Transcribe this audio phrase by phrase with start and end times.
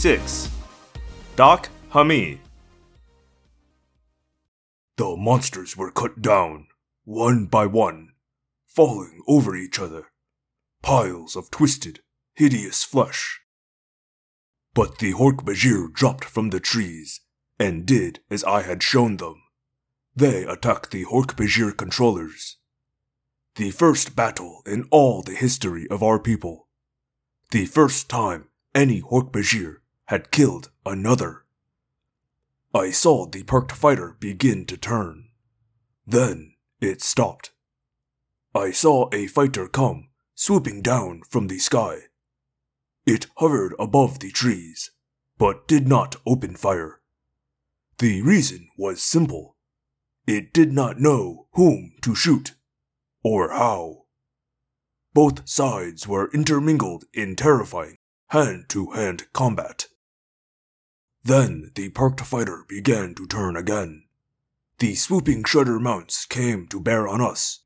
[0.00, 0.48] Chapter 26
[1.36, 2.38] Doc Hami
[4.96, 6.68] The monsters were cut down,
[7.04, 8.12] one by one,
[8.66, 10.06] falling over each other.
[10.80, 12.00] Piles of twisted,
[12.34, 13.40] hideous flesh.
[14.72, 17.20] But the Hork-Bajir dropped from the trees
[17.58, 19.42] and did as I had shown them.
[20.16, 22.56] They attacked the Hork-Bajir controllers.
[23.56, 26.68] The first battle in all the history of our people.
[27.50, 29.79] The first time any Hork-Bajir
[30.10, 31.44] had killed another.
[32.74, 35.28] I saw the parked fighter begin to turn.
[36.04, 37.52] Then it stopped.
[38.52, 42.08] I saw a fighter come, swooping down from the sky.
[43.06, 44.90] It hovered above the trees,
[45.38, 47.02] but did not open fire.
[47.98, 49.56] The reason was simple.
[50.26, 52.56] It did not know whom to shoot,
[53.22, 54.06] or how.
[55.14, 57.98] Both sides were intermingled in terrifying
[58.30, 59.86] hand to hand combat.
[61.22, 64.04] Then the parked fighter began to turn again.
[64.78, 67.60] The swooping shredder mounts came to bear on us.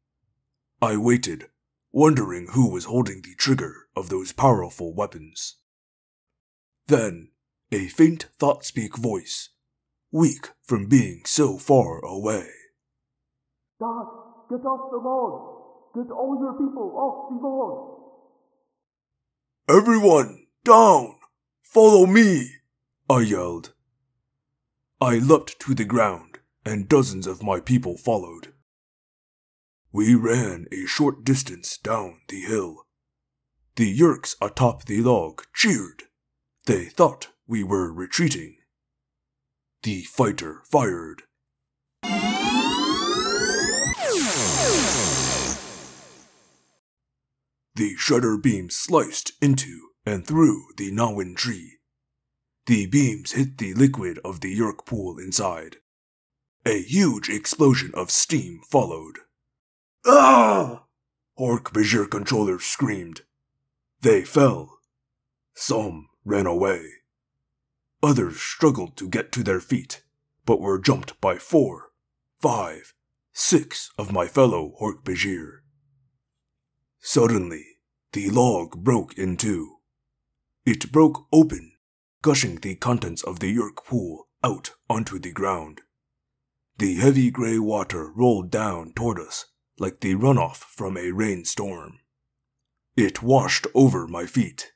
[0.83, 1.49] I waited,
[1.93, 5.57] wondering who was holding the trigger of those powerful weapons.
[6.89, 7.31] Then,
[7.71, 9.51] a faint thought speak voice,
[10.11, 12.49] weak from being so far away.
[13.79, 15.51] Doc, get off the log!
[15.95, 18.01] Get all your people off the log!
[19.69, 21.15] Everyone, down!
[21.63, 22.51] Follow me!
[23.09, 23.75] I yelled.
[24.99, 28.55] I leapt to the ground, and dozens of my people followed.
[29.93, 32.87] We ran a short distance down the hill.
[33.77, 36.05] The Yeerks atop the log cheered.
[36.65, 38.57] They thought we were retreating.
[39.83, 41.25] The fighter fired.
[47.75, 51.81] The shredder beam sliced into and through the Nawin tree.
[52.67, 55.77] The beams hit the liquid of the Yeerk pool inside.
[56.65, 59.19] A huge explosion of steam followed.
[60.07, 60.85] Ah!
[61.39, 63.21] Hork-Bajir controllers screamed.
[64.01, 64.79] They fell.
[65.55, 66.87] Some ran away.
[68.03, 70.03] Others struggled to get to their feet,
[70.47, 71.91] but were jumped by four,
[72.41, 72.95] five,
[73.35, 75.59] six of my fellow Hork-Bajir.
[77.01, 77.65] Suddenly,
[78.13, 79.77] the log broke in two.
[80.65, 81.73] It broke open,
[82.25, 85.83] gushing the contents of the Yeerk pool out onto the ground.
[86.79, 89.45] The heavy gray water rolled down toward us
[89.79, 91.99] like the runoff from a rainstorm.
[92.97, 94.73] It washed over my feet,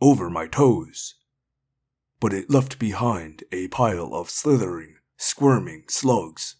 [0.00, 1.14] over my toes.
[2.18, 6.56] But it left behind a pile of slithering, squirming slugs.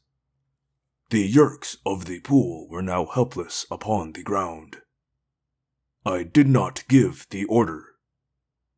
[1.09, 4.77] The Yeerks of the pool were now helpless upon the ground.
[6.07, 7.90] I did not give the order.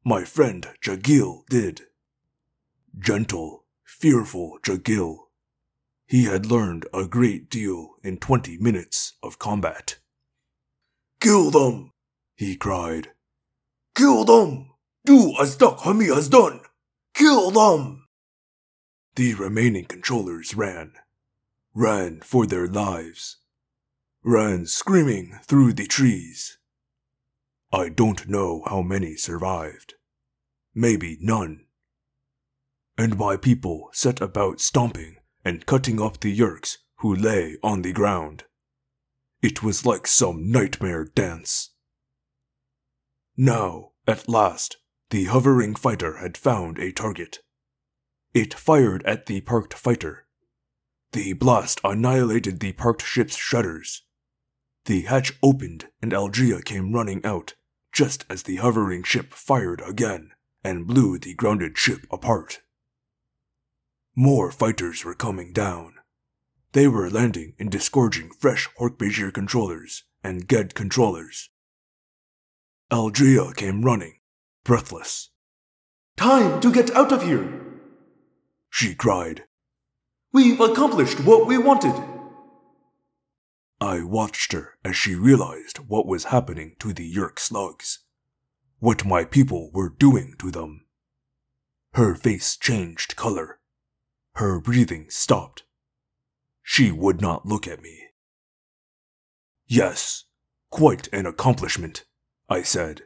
[0.04, 1.82] My friend Jagil did.
[2.98, 5.28] Gentle, fearful Jagil.
[6.06, 9.98] He had learned a great deal in twenty minutes of combat.
[11.20, 11.92] Kill them!
[12.34, 13.12] he cried.
[13.94, 14.70] Kill them!
[15.04, 16.62] Do as Doc Hami has done!
[17.14, 18.08] Kill them!
[19.14, 20.94] The remaining controllers ran.
[21.74, 23.36] Ran for their lives.
[24.24, 26.58] Ran screaming through the trees.
[27.74, 29.94] I don't know how many survived.
[30.74, 31.64] Maybe none.
[32.98, 37.94] And my people set about stomping and cutting up the Yeerks who lay on the
[37.94, 38.44] ground.
[39.40, 41.70] It was like some nightmare dance.
[43.38, 44.76] Now, at last,
[45.08, 47.38] the hovering fighter had found a target.
[48.34, 50.26] It fired at the parked fighter.
[51.12, 54.02] The blast annihilated the parked ship's shutters.
[54.84, 57.54] The hatch opened and Aldrea came running out
[57.92, 60.30] just as the hovering ship fired again
[60.64, 62.60] and blew the grounded ship apart.
[64.16, 65.94] More fighters were coming down.
[66.72, 71.50] They were landing and disgorging fresh Hork-Bajir controllers and Gedd controllers.
[72.90, 74.20] Aldrea came running,
[74.64, 75.30] breathless.
[76.16, 77.60] Time to get out of here!
[78.70, 79.44] She cried.
[80.32, 82.11] We've accomplished what we wanted!
[83.82, 87.98] I watched her as she realized what was happening to the Yeerk slugs,
[88.78, 90.86] what my people were doing to them.
[91.94, 93.58] Her face changed color.
[94.36, 95.64] Her breathing stopped.
[96.62, 98.04] She would not look at me.
[99.66, 100.26] Yes,
[100.70, 102.04] quite an accomplishment,
[102.48, 103.02] I said.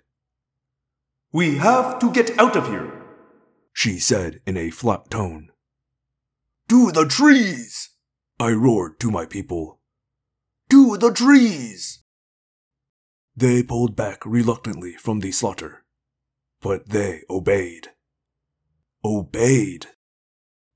[1.32, 2.92] We have to get out of here,
[3.72, 5.52] she said in a flat tone.
[6.68, 7.88] To the trees!
[8.38, 9.75] I roared to my people.
[10.70, 12.02] To the trees!
[13.36, 15.84] They pulled back reluctantly from the slaughter.
[16.60, 17.88] but they obeyed.
[19.04, 19.86] Obeyed.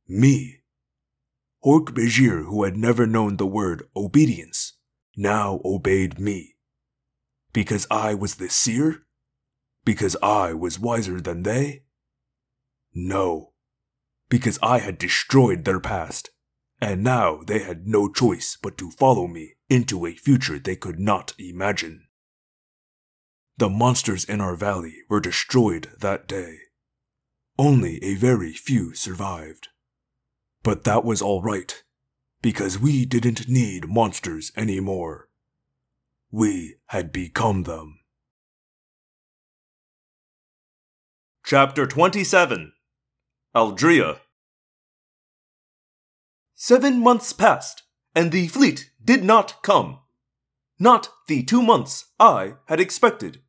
[0.06, 0.62] Me.
[1.64, 4.74] Hork Bajir, who had never known the word obedience,
[5.16, 6.54] now obeyed me.
[7.52, 9.02] Because I was the seer?
[9.84, 11.82] Because I was wiser than they?
[12.94, 13.52] No.
[14.28, 16.30] Because I had destroyed their past,
[16.80, 20.98] and now they had no choice but to follow me into a future they could
[20.98, 22.06] not imagine.
[23.58, 26.56] The monsters in our valley were destroyed that day.
[27.58, 29.68] Only a very few survived.
[30.62, 31.82] But that was alright,
[32.40, 35.28] because we didn't need monsters anymore.
[36.30, 38.00] We had become them.
[41.44, 42.72] Chapter 27
[43.54, 44.20] Aldrea
[46.62, 47.84] Seven months passed,
[48.14, 50.00] and the fleet did not come.
[50.78, 53.40] Not the two months I had expected.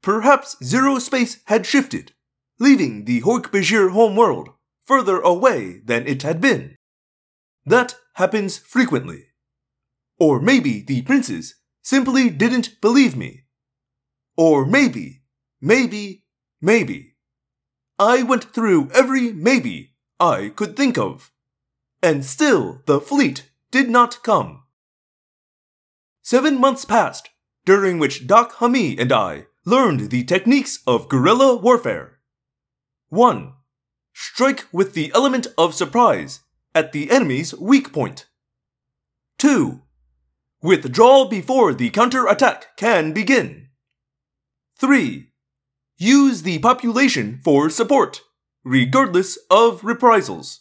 [0.00, 2.14] Perhaps Zero Space had shifted,
[2.58, 4.54] leaving the Hork-Bajir homeworld
[4.86, 6.76] further away than it had been.
[7.66, 9.26] That happens frequently.
[10.18, 13.44] Or maybe the princes simply didn't believe me.
[14.34, 15.24] Or maybe,
[15.60, 16.24] maybe,
[16.58, 17.16] maybe.
[17.98, 21.30] I went through every maybe I could think of.
[22.06, 24.62] And still the fleet did not come.
[26.22, 27.30] Seven months passed,
[27.64, 32.20] during which Doc Hami and I learned the techniques of guerrilla warfare.
[33.08, 33.54] 1.
[34.14, 36.42] Strike with the element of surprise
[36.76, 38.26] at the enemy's weak point.
[39.38, 39.80] 2.
[40.62, 43.70] Withdraw before the counter-attack can begin.
[44.78, 45.32] 3.
[45.98, 48.20] Use the population for support,
[48.62, 50.60] regardless of reprisals.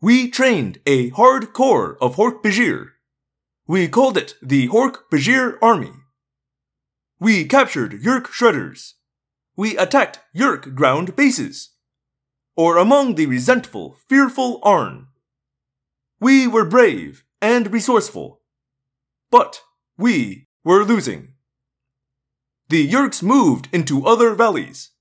[0.00, 2.90] We trained a hard core of Hork Bajir.
[3.66, 5.92] We called it the Hork Bajir Army.
[7.18, 8.92] We captured Yeerk shredders.
[9.56, 11.70] We attacked Yeerk ground bases.
[12.56, 15.08] Or among the resentful, fearful Arn.
[16.20, 18.40] We were brave and resourceful.
[19.32, 19.62] But
[19.96, 21.34] we were losing.
[22.68, 24.92] The Yeerks moved into other valleys.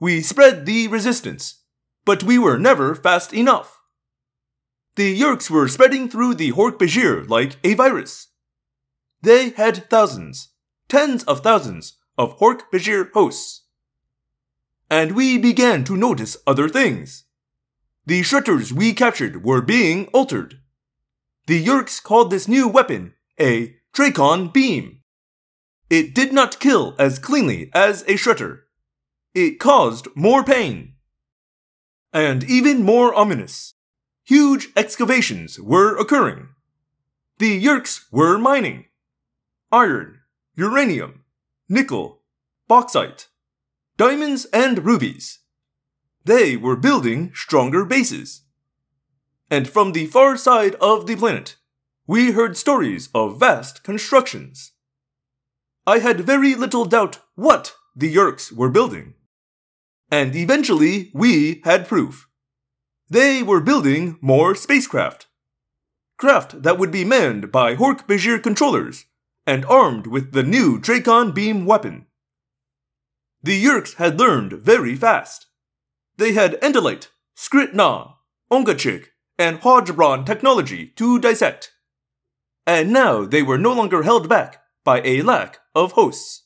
[0.00, 1.62] We spread the resistance,
[2.06, 3.73] but we were never fast enough.
[4.96, 8.28] The Yeerks were spreading through the Hork Bajir like a virus.
[9.22, 10.50] They had thousands,
[10.88, 13.62] tens of thousands of Hork Bajir hosts.
[14.88, 17.24] And we began to notice other things.
[18.06, 20.60] The Shredders we captured were being altered.
[21.46, 25.00] The Yeerks called this new weapon a Dracon Beam.
[25.90, 28.60] It did not kill as cleanly as a Shredder.
[29.34, 30.94] It caused more pain.
[32.12, 33.73] And even more ominous,
[34.24, 36.48] huge excavations were occurring.
[37.38, 38.86] The Yeerks were mining.
[39.70, 40.20] Iron,
[40.56, 41.24] uranium,
[41.68, 42.22] nickel,
[42.68, 43.28] bauxite,
[43.96, 45.40] diamonds, and rubies.
[46.24, 48.42] They were building stronger bases.
[49.50, 51.56] And from the far side of the planet,
[52.06, 54.72] we heard stories of vast constructions.
[55.86, 59.14] I had very little doubt what the Yeerks were building.
[60.10, 62.28] And eventually, we had proof.
[63.08, 65.26] They were building more spacecraft.
[66.16, 69.06] Craft that would be manned by Hork Bajir controllers
[69.46, 72.06] and armed with the new Dracon beam weapon.
[73.42, 75.46] The Yeerks had learned very fast.
[76.16, 78.14] They had Andalite, Skritna,
[78.50, 79.08] Ongachik,
[79.38, 81.72] and Hodgebron technology to dissect.
[82.66, 86.44] And now they were no longer held back by a lack of hosts.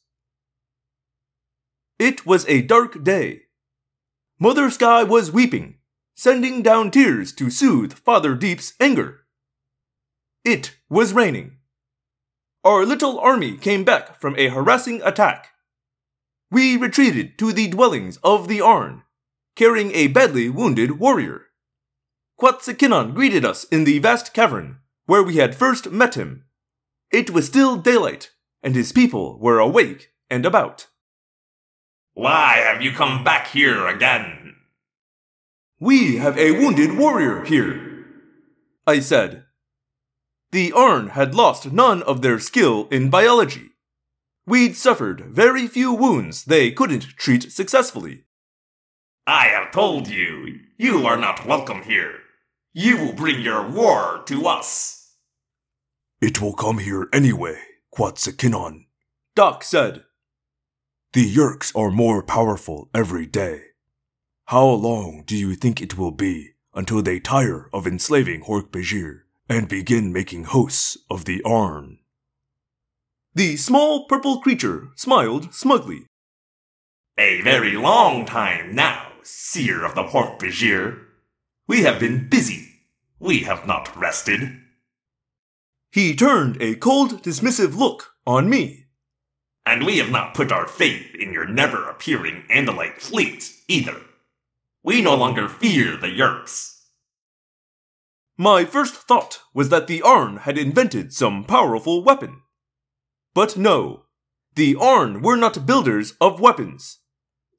[1.99, 3.43] It was a dark day.
[4.41, 5.78] Mother Sky was weeping,
[6.19, 9.21] sending down tears to soothe Father Deep's anger.
[10.45, 11.59] It was raining
[12.65, 15.53] our little army came back from a harassing attack.
[16.51, 19.05] We retreated to the dwellings of the Arn,
[19.57, 21.47] carrying a badly wounded warrior.
[22.37, 26.45] Quetzalcoatl greeted us in the vast cavern where we had first met him.
[27.11, 28.33] It was still daylight,
[28.63, 30.89] and his people were awake and about.
[32.13, 34.38] Why have you come back here again?
[35.81, 38.05] We have a wounded warrior here,
[38.87, 39.45] I said,
[40.51, 43.71] the Arn had lost none of their skill in biology.
[44.47, 48.25] We'd suffered very few wounds they couldn't treat successfully.
[49.27, 52.15] I have told you, you are not welcome here.
[52.73, 55.17] You will bring your war to us.
[56.23, 57.59] It will come here anyway,
[57.91, 58.85] Quetzalcoatl,
[59.37, 60.05] Doc said.
[61.13, 63.68] The Yeerks are more powerful every day.
[64.49, 69.23] How long do you think it will be until they tire of enslaving Hork Bajir?
[69.49, 71.99] and begin making hosts of the Arn.
[73.35, 76.07] The small purple creature smiled smugly.
[77.19, 81.03] A very long time now, Seer of the Hork-Bajir.
[81.67, 82.69] We have been busy.
[83.19, 84.61] We have not rested.
[85.91, 88.87] He turned a cold, dismissive look on me.
[89.67, 93.97] And we have not put our faith in your never appearing Andalite fleet either.
[94.83, 96.75] We no longer fear the Yeerks.
[98.37, 102.43] My first thought was that the Arn had invented some powerful weapon.
[103.35, 104.05] But no,
[104.55, 107.01] the Arn were not builders of weapons.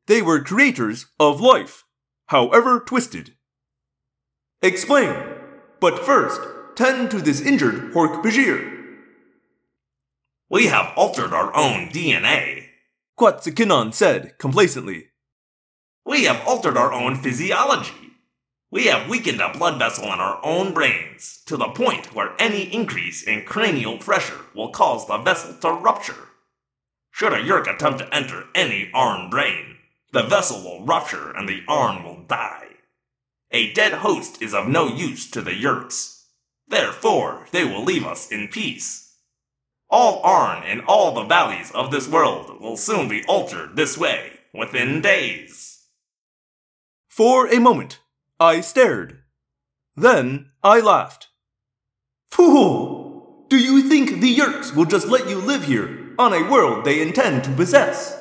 [0.08, 1.84] They were creators of life,
[2.28, 3.36] however twisted.
[4.62, 5.16] Explain,
[5.80, 6.42] but first,
[6.76, 8.78] tend to this injured Hork-Bajir.
[10.50, 12.68] We have altered our own DNA.
[13.18, 15.09] Quetzalcoatl said complacently.
[16.10, 18.16] We have altered our own physiology.
[18.72, 22.64] We have weakened a blood vessel in our own brains to the point where any
[22.64, 26.30] increase in cranial pressure will cause the vessel to rupture.
[27.12, 29.76] Should a Yeerk attempt to enter any Arn brain,
[30.12, 32.70] the vessel will rupture and the Arn will die.
[33.52, 36.24] A dead host is of no use to the Yeerks.
[36.68, 39.16] Therefore, they will leave us in peace.
[39.92, 44.40] All Arn in all the valleys of this world will soon be altered this way
[44.56, 45.69] within days.
[47.20, 48.00] For a moment,
[48.40, 49.24] I stared.
[49.94, 51.28] Then I laughed.
[52.30, 53.44] Fool!
[53.50, 57.02] Do you think the Yeerks will just let you live here on a world they
[57.02, 58.18] intend to possess?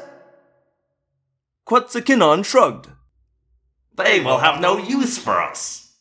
[1.64, 2.88] Quetzalcoatl shrugged.
[3.94, 5.94] They will have no use for us.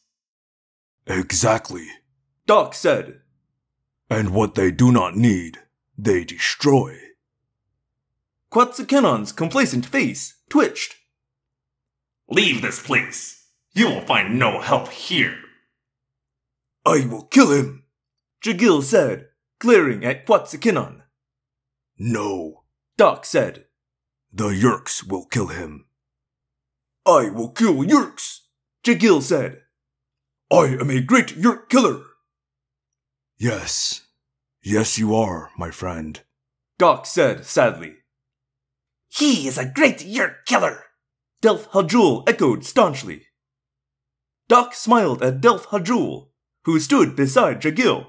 [1.06, 1.86] Exactly.
[2.48, 3.22] Doc said.
[4.10, 5.60] And what they do not need,
[6.00, 6.98] they destroy.
[8.50, 10.96] Quetzalcoatl's complacent face twitched.
[12.30, 13.46] Leave this place.
[13.74, 15.38] You will find no help here.
[16.86, 17.84] I will kill him.
[18.44, 19.28] Jagil said,
[19.60, 21.02] glaring at Quetzalcoatl.
[21.98, 22.64] No,
[22.98, 23.66] Doc said.
[24.32, 25.86] the Yeerks will kill him.
[27.06, 28.42] I will kill Yeerks,
[28.84, 29.62] Jagil said.
[30.52, 32.04] I am a great Yeerk killer.
[33.38, 34.02] Yes,
[34.62, 36.22] yes, you are, my friend.
[36.78, 37.96] Doc said sadly.
[39.10, 40.84] He is a great Yeerk killer.
[41.42, 43.28] Delph Hajul echoed staunchly.
[44.48, 46.30] Doc smiled at Delph Hajul,
[46.66, 48.08] who stood beside Jagil.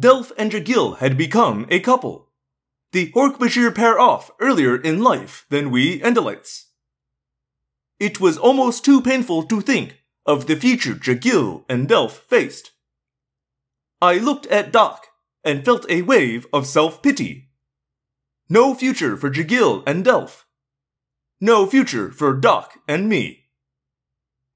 [0.00, 2.30] Delph and Jagil had become a couple.
[2.92, 6.66] The Hork-Bajir pair off earlier in life than we Andalites.
[8.00, 12.72] It was almost too painful to think of the future Jagil and Delph faced.
[14.00, 15.06] I looked at Doc
[15.44, 17.50] and felt a wave of self-pity.
[18.48, 20.44] No future for Jagil and Delph.
[21.40, 23.44] No future for Doc and me.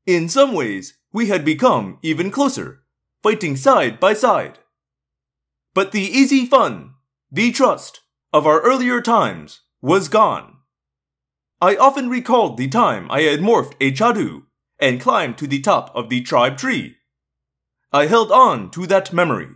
[0.07, 2.83] In some ways, we had become even closer,
[3.23, 4.59] fighting side by side.
[5.75, 6.95] But the easy fun,
[7.31, 8.01] the trust,
[8.33, 10.57] of our earlier times was gone.
[11.61, 14.45] I often recalled the time I had morphed a Chadu
[14.79, 16.97] and climbed to the top of the tribe tree.
[17.93, 19.51] I held on to that memory.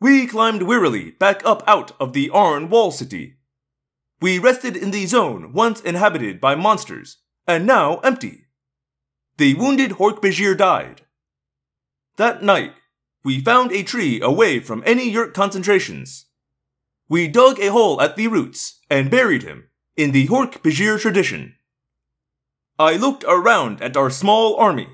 [0.00, 3.36] We climbed wearily back up out of the Arn Wall City.
[4.22, 8.46] We rested in the zone once inhabited by monsters, and now empty.
[9.36, 11.00] The wounded Hork-Bajir died.
[12.18, 12.72] That night,
[13.24, 16.26] we found a tree away from any Yeerk concentrations.
[17.08, 21.56] We dug a hole at the roots and buried him in the Hork-Bajir tradition.
[22.78, 24.86] I looked around at our small army.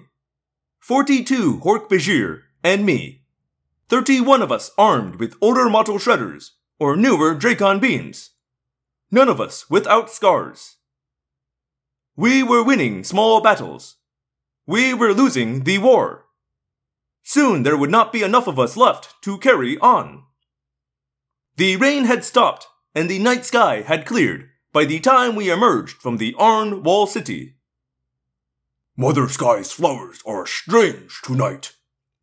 [0.79, 3.25] 42 Hork-Bajir and me.
[3.91, 8.31] 31 of us armed with older model shredders or newer Dracon beams.
[9.11, 10.77] None of us without scars.
[12.17, 13.97] We were winning small battles.
[14.67, 16.27] We were losing the war.
[17.23, 20.25] Soon there would not be enough of us left to carry on.
[21.57, 25.97] The rain had stopped and the night sky had cleared by the time we emerged
[26.03, 27.55] from the Arn Wall City.
[28.97, 31.73] Mother Sky's flowers are strange tonight.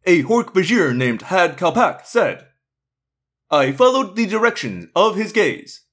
[0.05, 2.47] A Hork-Bajir named Had Kalpak said.
[3.49, 5.84] I followed the direction of his gaze,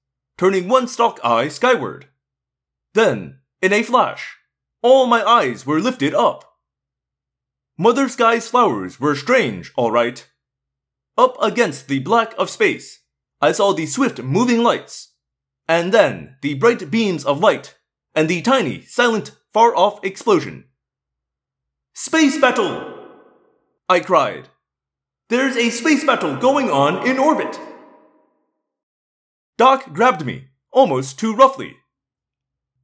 [0.43, 2.09] turning one stalk eye skyward.
[2.95, 4.39] Then, in a flash,
[4.83, 6.57] all my eyes were lifted up.
[7.79, 10.27] Mother Sky's flowers were strange, all right.
[11.17, 13.03] Up against the black of space,
[13.41, 15.13] I saw the swift moving lights,
[15.69, 17.79] and then the bright beams of light,
[18.13, 20.65] and the tiny, silent, far off explosion.
[21.95, 22.99] Space battle!
[23.89, 24.49] I cried.
[25.29, 27.61] There's a space battle going on in orbit.
[29.59, 31.77] Doc grabbed me, almost too roughly.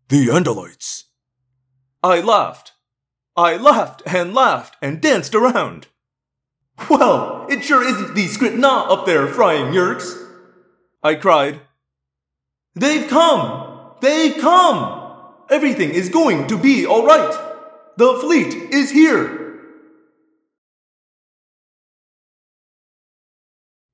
[0.08, 1.04] The Andalites.
[2.02, 2.72] I laughed.
[3.36, 5.88] I laughed and laughed and danced around.
[6.88, 10.16] Well, it sure isn't the Skrit Na up there frying Yeerks.
[11.02, 11.60] I cried.
[12.74, 13.94] They've come!
[14.00, 15.24] They've come!
[15.50, 17.34] Everything is going to be alright!
[17.96, 19.58] The fleet is here!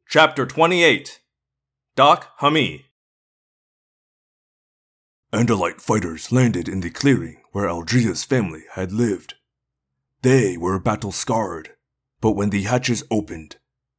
[0.08, 1.20] Chapter 28
[1.96, 2.86] Doc Hami
[5.32, 9.34] Andalite fighters landed in the clearing where Aldrea's family had lived.
[10.22, 11.76] They were battle scarred,
[12.20, 13.58] but when the hatches opened,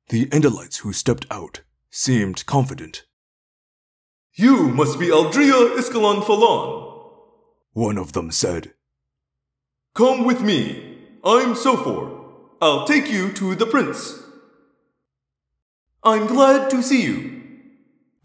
[0.09, 3.05] the Andalites who stepped out seemed confident.
[4.33, 7.21] You must be Aldrea-Iskillion-Falan.
[7.71, 8.73] One of them said,
[9.93, 10.97] Come with me.
[11.23, 12.41] I'm Sophor.
[12.61, 14.21] I'll take you to the prince.
[16.03, 17.34] I'm glad to see you.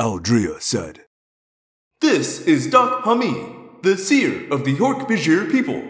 [0.00, 1.04] Aldrea said.
[2.00, 5.82] This is Doc Hami, the seer of the Hork-Bajir people.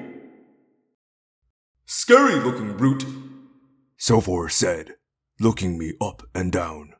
[1.87, 3.07] Scary looking brute.
[3.99, 4.97] Sophor said,
[5.38, 6.95] looking me up and down.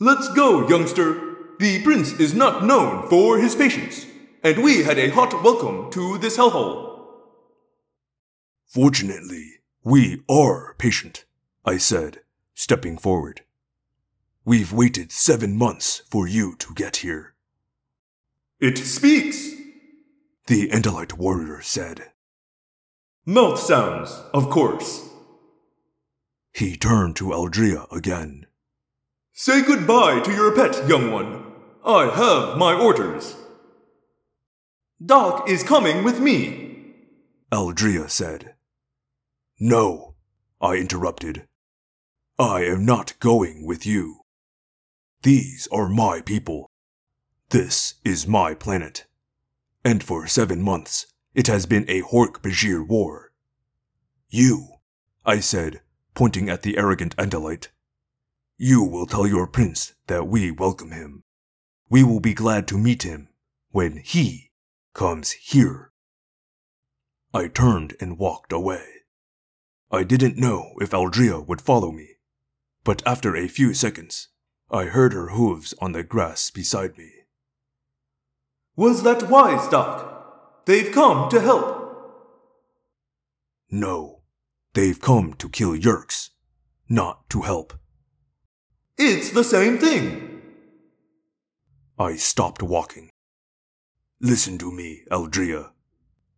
[0.00, 1.56] Let's go, youngster.
[1.58, 4.06] The prince is not known for his patience,
[4.42, 7.04] and we had a hot welcome to this hellhole.
[8.66, 11.26] Fortunately, we are patient,
[11.66, 12.20] I said,
[12.54, 13.42] stepping forward.
[14.44, 17.34] We've waited seven months for you to get here.
[18.58, 19.52] It speaks,
[20.46, 22.10] The Andalite warrior said.
[23.24, 25.08] Mouth sounds, of course.
[26.52, 28.46] He turned to Aldrea again.
[29.32, 31.44] Say goodbye to your pet, young one.
[31.84, 33.36] I have my orders.
[35.04, 36.94] Doc is coming with me.
[37.52, 38.54] Aldrea said.
[39.60, 40.14] No,
[40.60, 41.46] I interrupted.
[42.38, 44.21] I am not going with you.
[45.22, 46.68] These are my people.
[47.50, 49.06] This is my planet.
[49.84, 53.32] And for seven months, it has been a Hork Bajir war.
[54.30, 54.68] You,
[55.24, 55.80] I said,
[56.14, 57.68] pointing at the arrogant Andalite,
[58.58, 61.22] you will tell your prince that we welcome him.
[61.88, 63.28] We will be glad to meet him
[63.70, 64.50] when he
[64.92, 65.92] comes here.
[67.32, 68.86] I turned and walked away.
[69.88, 72.16] I didn't know if Aldrea would follow me,
[72.82, 74.28] but after a few seconds,
[74.72, 77.10] I heard her hooves on the grass beside me.
[78.74, 80.64] Was that wise, Doc?
[80.64, 81.80] They've come to help.
[83.70, 84.22] No,
[84.72, 86.30] they've come to kill Yeerks,
[86.88, 87.74] not to help.
[88.96, 90.40] It's the same thing.
[91.98, 93.10] I stopped walking.
[94.20, 95.72] Listen to me, Aldrea.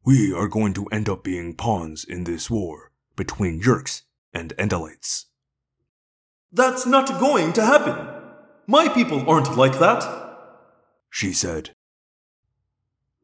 [0.04, 5.26] We are going to end up being pawns in this war between Yeerks and Andalites.
[6.50, 8.23] That's not going to happen.
[8.66, 10.02] My people aren't like that.
[11.10, 11.70] She said.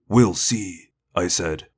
[0.08, 1.68] We'll see, I said.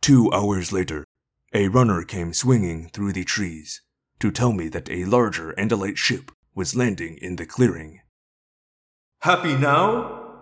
[0.00, 1.04] Two hours later,
[1.52, 3.82] a runner came swinging through the trees
[4.18, 8.00] to tell me that a larger Andalite ship was landing in the clearing.
[9.20, 10.40] Happy now?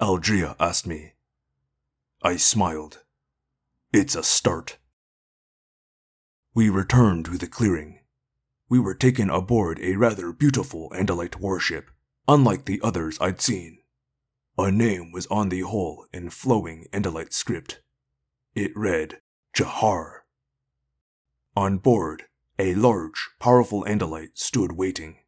[0.00, 1.12] Aldrea asked me.
[2.22, 3.02] I smiled.
[3.92, 4.76] It's a start.
[6.54, 7.97] We returned to the clearing.
[8.68, 11.90] We were taken aboard a rather beautiful Andalite warship,
[12.26, 13.78] unlike the others I'd seen.
[14.58, 17.80] A name was on the hull in flowing Andalite script.
[18.54, 19.20] It read
[19.56, 20.24] Jahar.
[21.56, 22.24] On board,
[22.58, 25.20] a large, powerful Andalite stood waiting.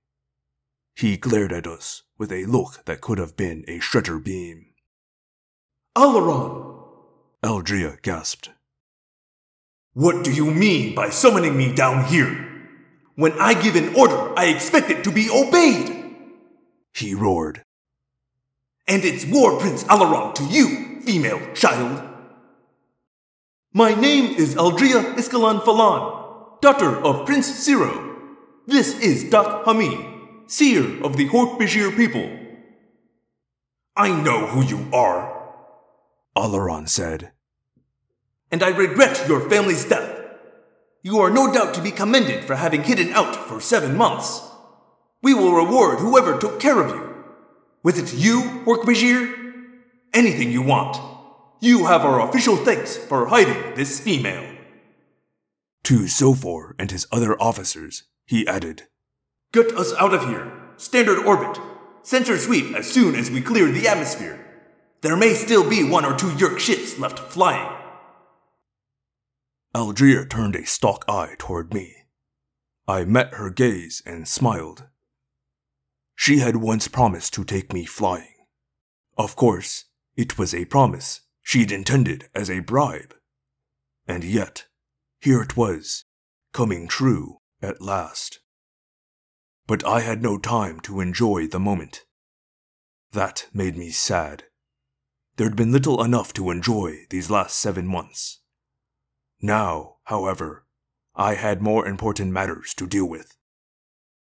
[0.94, 4.66] He glared at us with a look that could have been a shredder beam.
[5.96, 6.76] Alloran!
[7.42, 8.50] Aldrea gasped.
[9.94, 12.50] What do you mean by summoning me down here?
[13.16, 16.16] When I give an order, I expect it to be obeyed!
[16.94, 17.62] He roared.
[18.88, 22.03] And it's War Prince Alloran to you, female child!
[23.73, 28.09] My name is Aldrea-Iskillion-Falan, daughter of Prince Seerow.
[28.66, 32.29] This is Dak Hami, seer of the Hork-Bajir people.
[33.96, 35.31] I know who you are,
[36.37, 37.33] Alloran said.
[38.51, 40.20] and I regret your family's death.
[41.03, 44.43] You are no doubt to be commended for having hidden out for seven months.
[45.23, 47.25] We will reward whoever took care of you.
[47.83, 49.35] Was it you, Hork-Bajir?
[50.13, 50.99] Anything you want.
[51.61, 54.57] You have our official thanks for hiding this female.
[55.85, 58.85] To Sophor and his other officers, he added,
[59.53, 60.53] Get us out of here.
[60.77, 61.61] Standard orbit.
[62.03, 64.39] Sensor sweep as soon as we clear the atmosphere.
[65.01, 67.80] There may still be one or two Yeerk ships left flying.
[69.73, 71.95] Aldrea turned a stalk eye toward me.
[72.89, 74.85] I met her gaze and smiled.
[76.17, 78.35] She had once promised to take me flying.
[79.17, 79.85] Of course,
[80.17, 83.15] it was a promise she'd intended as a bribe.
[84.09, 84.67] And yet,
[85.21, 86.05] here it was,
[86.53, 88.41] coming true at last.
[89.69, 92.05] But I had no time to enjoy the moment.
[93.13, 94.45] That made me sad.
[95.37, 98.39] There'd been little enough to enjoy these last seven months.
[99.42, 100.64] Now, however,
[101.14, 103.37] I had more important matters to deal with.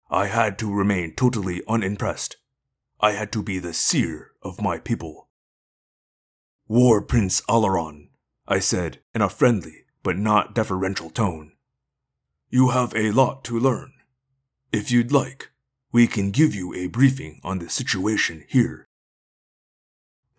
[0.10, 2.38] I had to remain totally unimpressed.
[3.00, 5.30] I had to be the seer of my people.
[6.67, 8.10] War Prince Alloran,
[8.47, 11.54] I said in a friendly but not deferential tone.
[12.50, 13.93] You have a lot to learn.
[14.71, 15.52] If you'd like,
[15.91, 18.88] we can give you a briefing on the situation here.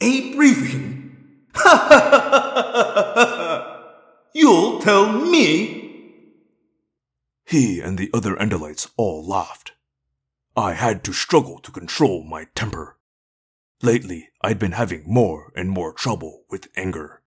[0.01, 1.09] A briefing?
[1.55, 3.73] Ha ha ha ha ha ha!
[4.35, 5.81] You'll tell me?
[7.47, 9.73] He and the other Andalites all laughed.
[10.57, 12.99] I had to struggle to control my temper.
[13.81, 17.23] Lately, I'd been having more and more trouble with anger.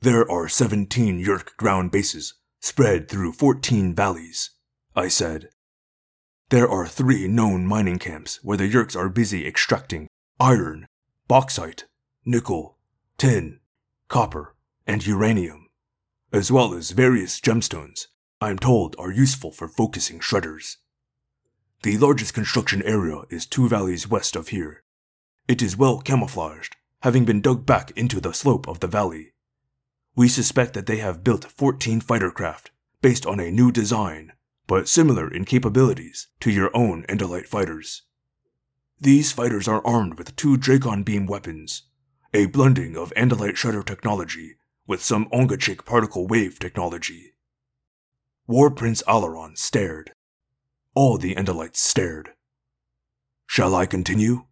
[0.00, 4.50] There are 17 Yeerk ground bases spread through 14 valleys,
[4.94, 5.48] I said.
[6.50, 10.86] There are three known mining camps where the Yeerks are busy extracting iron,
[11.26, 11.84] bauxite,
[12.24, 12.78] nickel,
[13.16, 13.60] tin,
[14.08, 14.54] copper,
[14.86, 15.63] and uranium,
[16.34, 18.08] as well as various gemstones
[18.40, 20.78] I'm told are useful for focusing shredders.
[21.84, 24.82] The largest construction area is two valleys west of here.
[25.46, 29.34] It is well camouflaged, having been dug back into the slope of the valley.
[30.16, 34.32] We suspect that they have built 14 fighter craft based on a new design,
[34.66, 38.02] but similar in capabilities to your own Andalite fighters.
[39.00, 41.82] These fighters are armed with two Dracon beam weapons,
[42.32, 47.34] a blending of Andalite shredder technology with some Ongachik particle wave technology.
[48.46, 50.12] War Prince Alloran stared.
[50.94, 52.30] All the Andalites stared.
[53.46, 54.44] Shall I continue?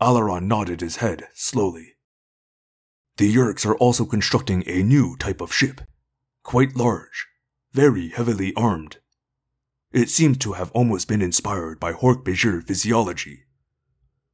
[0.00, 1.96] Alloran nodded his head slowly.
[3.16, 5.80] The Yeerks are also constructing a new type of ship,
[6.42, 7.26] quite large,
[7.72, 8.98] very heavily armed.
[9.90, 13.44] It seems to have almost been inspired by Hork-Bajir physiology.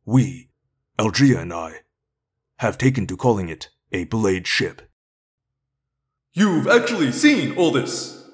[0.05, 0.50] We,
[0.98, 1.83] Aldrea and I,
[2.59, 4.83] have taken to calling it a blade ship.
[6.33, 8.24] You've actually seen all this?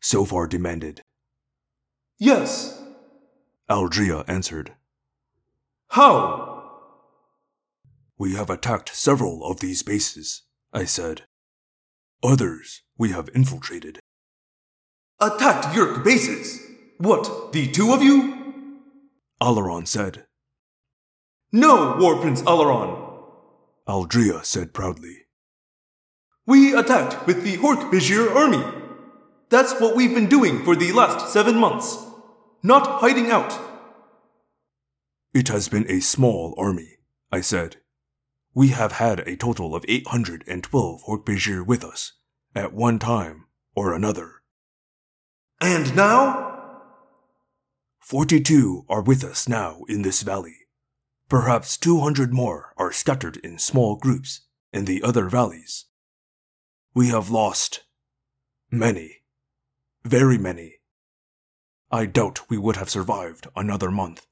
[0.00, 1.02] Sofar demanded.
[2.18, 2.80] Yes.
[3.68, 4.74] Aldrea answered.
[5.88, 6.70] How?
[8.16, 11.22] We have attacked several of these bases, I said.
[12.22, 13.98] Others we have infiltrated.
[15.20, 16.60] Attacked Yeerk bases?
[16.98, 18.80] What, the two of you?
[19.42, 20.26] Alloran said.
[21.50, 23.03] No, War Prince Alloran.
[23.86, 25.26] Aldrea said proudly.
[26.46, 28.64] We attacked with the Hork Bajir army.
[29.50, 31.96] That's what we've been doing for the last seven months.
[32.62, 33.58] Not hiding out.
[35.34, 36.98] It has been a small army,
[37.30, 37.76] I said.
[38.54, 42.12] We have had a total of 812 Hork-Bajir with us,
[42.54, 44.42] at one time or another.
[45.60, 46.80] And now?
[48.00, 50.63] 42 are with us now in this valley.
[51.28, 55.86] Perhaps 200 more are scattered in small groups in the other valleys.
[56.94, 57.84] We have lost
[58.70, 59.22] many,
[60.04, 60.80] very many.
[61.90, 64.26] I doubt we would have survived another month.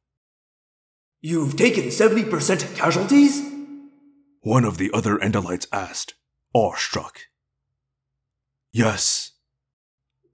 [1.21, 3.41] You've taken 70% casualties?
[4.41, 6.15] One of the other Andalites asked,
[6.53, 7.21] awestruck.
[8.73, 9.33] Yes.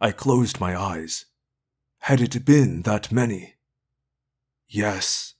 [0.00, 1.26] I closed my eyes.
[2.00, 3.56] Had it been that many?
[4.68, 5.34] Yes.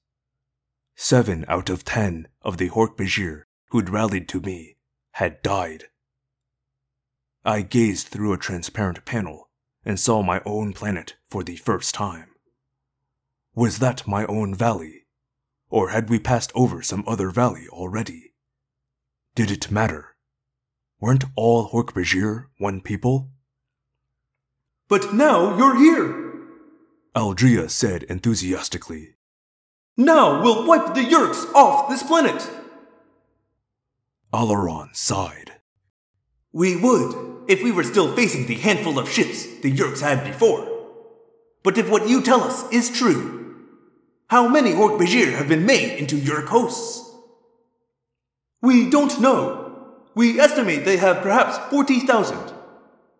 [1.00, 4.78] Seven out of ten of the Hork-Bajir who'd rallied to me
[5.12, 5.84] had died.
[7.44, 9.48] I gazed through a transparent panel
[9.84, 12.30] and saw my own planet for the first time.
[13.54, 15.06] Was that my own valley?
[15.70, 18.34] Or had we passed over some other valley already?
[19.36, 20.16] Did it matter?
[20.98, 23.30] Weren't all Hork-Bajir one people?
[24.88, 26.32] But now you're here!
[27.14, 29.14] Aldrea said enthusiastically.
[30.00, 32.48] Now we'll wipe the Yeerks off this planet!
[34.32, 35.54] Alloran sighed.
[36.52, 40.68] We would, if we were still facing the handful of ships the Yeerks had before.
[41.64, 43.56] But if what you tell us is true,
[44.28, 47.04] how many Hork-Bajir have been made into Yeerk hosts?
[48.62, 49.96] We don't know.
[50.14, 52.52] We estimate they have perhaps 40,000.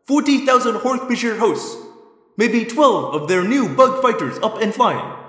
[0.07, 1.77] 40,000 Hork-Bajir hosts.
[2.37, 5.28] Maybe 12 of their new bug fighters up and flying.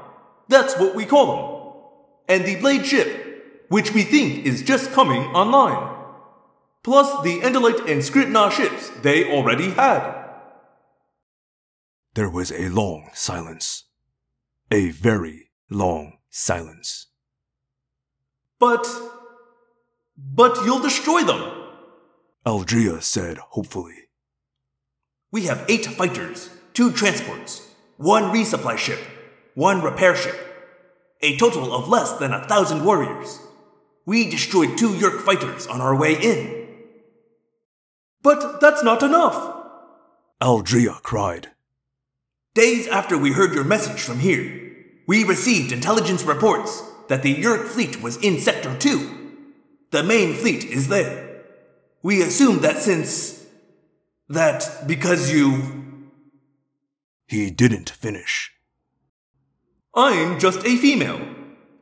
[0.49, 1.45] That's what we call them.
[2.27, 5.95] And the Blade ship, which we think is just coming online.
[6.83, 10.25] Plus the Andalite and Skrit Na ships they already had.
[12.15, 13.85] There was a long silence.
[14.71, 17.07] A very long silence.
[18.59, 18.88] But
[20.17, 21.41] but you'll destroy them.
[22.45, 24.09] Aldrea said hopefully.
[25.31, 28.99] We have eight fighters, two transports, one resupply ship,
[29.60, 30.39] one repair ship.
[31.22, 33.39] A total of less than a thousand warriors.
[34.06, 36.65] We destroyed two Yeerk fighters on our way in.
[38.22, 39.58] But that's not enough!
[40.41, 41.50] Aldrea cried.
[42.54, 44.48] Days after we heard your message from here,
[45.08, 49.36] we received intelligence reports that the Yeerk fleet was in Sector 2.
[49.91, 51.43] The main fleet is there.
[52.02, 53.45] We assumed that since.
[54.30, 56.12] that because you.
[57.28, 58.54] He didn't finish.
[59.95, 61.19] I'm just a female,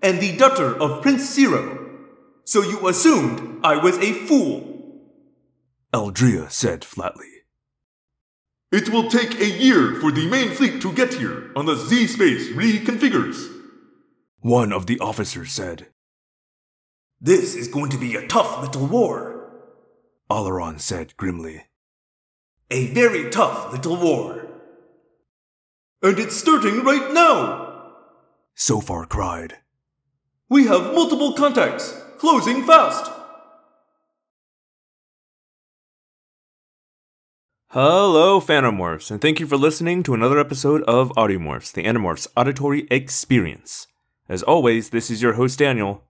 [0.02, 1.78] and the daughter of Prince Seerow.
[2.46, 4.64] So you assumed I was a fool.
[5.94, 7.26] Aldrea said flatly.
[8.72, 12.50] It will take a year for the main fleet to get here unless Z Space
[12.50, 13.50] reconfigures.
[14.40, 15.88] One of the officers said.
[17.20, 19.52] This is going to be a tough little war.
[20.30, 21.66] Alloran said grimly.
[22.70, 24.48] A very tough little war.
[26.02, 27.67] And it's starting right now!
[28.60, 29.58] Sofar cried.
[30.50, 33.12] We have multiple contacts, closing fast!
[37.68, 42.88] Hello, Phantomorphs, and thank you for listening to another episode of Audiomorphs, the Animorphs auditory
[42.90, 43.86] experience.
[44.28, 46.04] As always, this is your host, Daniel.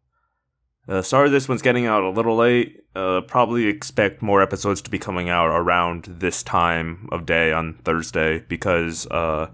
[0.87, 2.81] Uh, sorry this one's getting out a little late.
[2.95, 7.73] Uh, probably expect more episodes to be coming out around this time of day on
[7.83, 9.49] Thursday because, uh,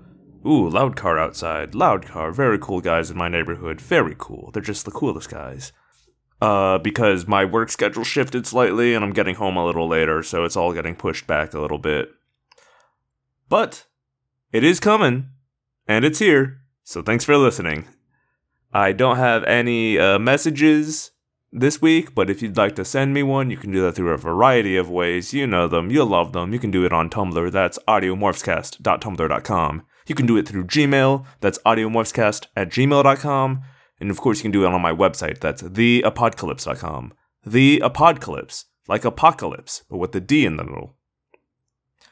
[0.46, 1.76] ooh, loud car outside.
[1.76, 2.32] Loud car.
[2.32, 3.80] Very cool guys in my neighborhood.
[3.80, 4.52] Very cool.
[4.52, 5.72] They're just the coolest guys.
[6.42, 10.44] Uh, because my work schedule shifted slightly and I'm getting home a little later, so
[10.44, 12.12] it's all getting pushed back a little bit.
[13.48, 13.86] But
[14.52, 15.30] it is coming,
[15.88, 17.88] and it's here, so thanks for listening.
[18.74, 21.12] I don't have any uh, messages
[21.52, 24.12] this week, but if you'd like to send me one, you can do that through
[24.12, 25.34] a variety of ways.
[25.34, 26.52] You know them, you'll love them.
[26.52, 29.86] You can do it on Tumblr, that's audiomorphscast.tumblr.com.
[30.08, 33.62] You can do it through Gmail, that's audiomorphscast at gmail.com.
[34.00, 37.14] And of course, you can do it on my website, that's theapocalypse.com.
[37.46, 40.96] The Apocalypse, like apocalypse, but with the D in the middle.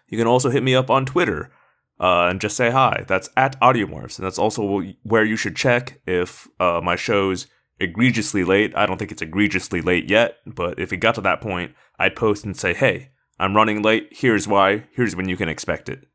[0.07, 1.51] You can also hit me up on Twitter
[1.99, 3.05] uh, and just say hi.
[3.07, 7.47] That's at Audiomorphs, and that's also where you should check if uh, my show's
[7.79, 8.75] egregiously late.
[8.75, 12.15] I don't think it's egregiously late yet, but if it got to that point, I'd
[12.15, 14.09] post and say, hey, I'm running late.
[14.11, 14.85] Here's why.
[14.93, 16.05] Here's when you can expect it.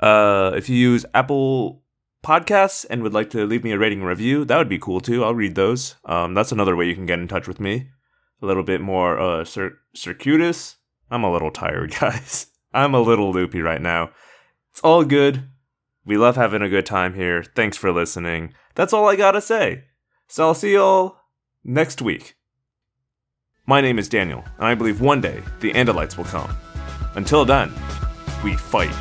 [0.00, 1.82] Uh, if you use Apple
[2.24, 5.24] Podcasts and would like to leave me a rating review, that would be cool too.
[5.24, 5.96] I'll read those.
[6.04, 7.88] Um, that's another way you can get in touch with me.
[8.42, 10.76] A little bit more uh, cir- circuitous.
[11.10, 12.46] I'm a little tired, guys.
[12.72, 14.10] I'm a little loopy right now.
[14.70, 15.48] It's all good.
[16.04, 17.42] We love having a good time here.
[17.42, 18.54] Thanks for listening.
[18.74, 19.84] That's all I gotta say.
[20.28, 21.16] So I'll see y'all
[21.64, 22.36] next week.
[23.66, 26.50] My name is Daniel, and I believe one day the Andalites will come.
[27.14, 27.72] Until then,
[28.42, 28.94] we fight.